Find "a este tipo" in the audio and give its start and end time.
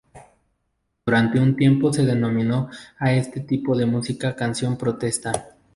2.97-3.77